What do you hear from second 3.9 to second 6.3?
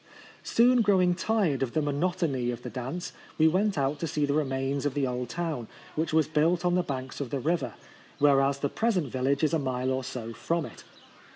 to see the remains of the old town, which was